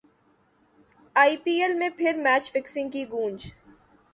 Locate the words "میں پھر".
1.73-2.17